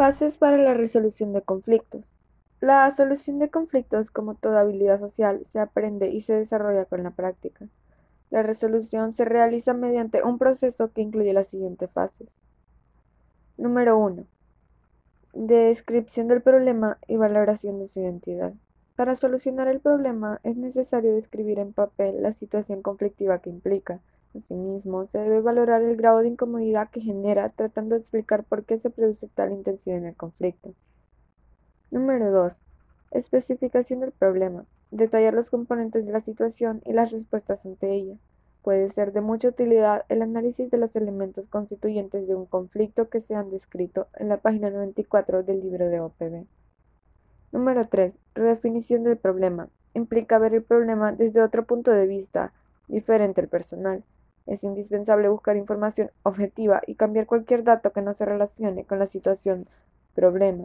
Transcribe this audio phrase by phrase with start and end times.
[0.00, 2.16] Fases para la resolución de conflictos.
[2.58, 7.10] La solución de conflictos, como toda habilidad social, se aprende y se desarrolla con la
[7.10, 7.66] práctica.
[8.30, 12.30] La resolución se realiza mediante un proceso que incluye las siguientes fases.
[13.58, 14.24] Número 1.
[15.34, 18.54] Descripción del problema y valoración de su identidad.
[18.96, 24.00] Para solucionar el problema es necesario describir en papel la situación conflictiva que implica.
[24.36, 28.76] Asimismo, se debe valorar el grado de incomodidad que genera tratando de explicar por qué
[28.76, 30.72] se produce tal intensidad en el conflicto.
[31.90, 32.54] Número 2.
[33.10, 34.66] Especificación del problema.
[34.92, 38.16] Detallar los componentes de la situación y las respuestas ante ella.
[38.62, 43.18] Puede ser de mucha utilidad el análisis de los elementos constituyentes de un conflicto que
[43.18, 46.46] se han descrito en la página 94 del libro de OPB.
[47.50, 48.16] Número 3.
[48.34, 49.68] Redefinición del problema.
[49.94, 52.52] Implica ver el problema desde otro punto de vista,
[52.86, 54.04] diferente al personal.
[54.50, 59.06] Es indispensable buscar información objetiva y cambiar cualquier dato que no se relacione con la
[59.06, 59.68] situación
[60.16, 60.64] problema.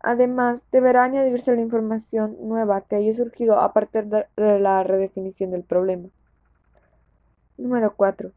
[0.00, 5.64] Además, deberá añadirse la información nueva que haya surgido a partir de la redefinición del
[5.64, 6.08] problema.
[7.58, 8.32] Número 4.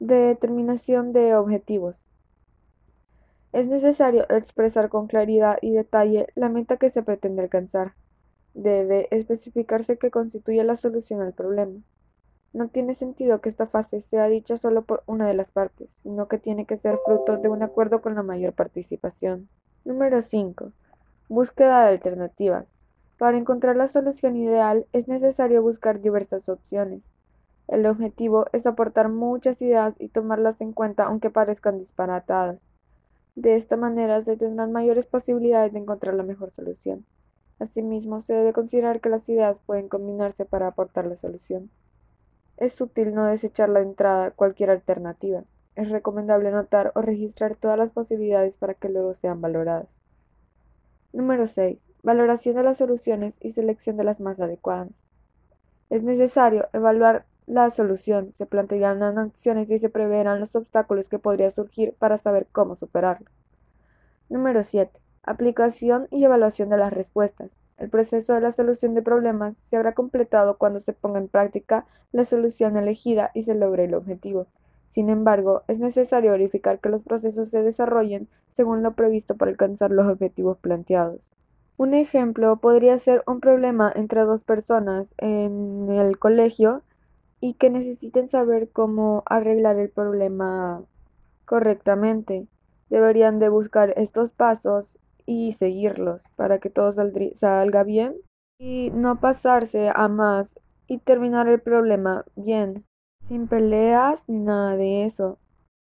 [0.00, 1.94] Determinación de objetivos.
[3.52, 7.94] Es necesario expresar con claridad y detalle la meta que se pretende alcanzar.
[8.52, 11.78] Debe especificarse qué constituye la solución al problema.
[12.52, 16.28] No tiene sentido que esta fase sea dicha solo por una de las partes, sino
[16.28, 19.48] que tiene que ser fruto de un acuerdo con la mayor participación.
[19.84, 20.72] Número 5.
[21.30, 22.76] Búsqueda de alternativas.
[23.16, 27.10] Para encontrar la solución ideal es necesario buscar diversas opciones.
[27.68, 32.60] El objetivo es aportar muchas ideas y tomarlas en cuenta aunque parezcan disparatadas.
[33.34, 37.06] De esta manera se tendrán mayores posibilidades de encontrar la mejor solución.
[37.58, 41.70] Asimismo, se debe considerar que las ideas pueden combinarse para aportar la solución.
[42.62, 45.42] Es útil no desechar la entrada cualquier alternativa.
[45.74, 49.88] Es recomendable anotar o registrar todas las posibilidades para que luego sean valoradas.
[51.12, 51.80] Número 6.
[52.04, 54.90] Valoración de las soluciones y selección de las más adecuadas.
[55.90, 61.50] Es necesario evaluar la solución, se plantearán acciones y se preverán los obstáculos que podrían
[61.50, 63.28] surgir para saber cómo superarlo.
[64.28, 65.01] Número 7.
[65.24, 67.56] Aplicación y evaluación de las respuestas.
[67.78, 71.86] El proceso de la solución de problemas se habrá completado cuando se ponga en práctica
[72.10, 74.46] la solución elegida y se logre el objetivo.
[74.88, 79.90] Sin embargo, es necesario verificar que los procesos se desarrollen según lo previsto para alcanzar
[79.92, 81.20] los objetivos planteados.
[81.76, 86.82] Un ejemplo podría ser un problema entre dos personas en el colegio
[87.40, 90.82] y que necesiten saber cómo arreglar el problema
[91.44, 92.46] correctamente.
[92.90, 98.16] Deberían de buscar estos pasos y seguirlos para que todo salga bien
[98.58, 102.84] y no pasarse a más y terminar el problema bien,
[103.28, 105.38] sin peleas ni nada de eso.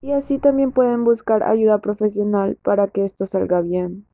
[0.00, 4.06] Y así también pueden buscar ayuda profesional para que esto salga bien.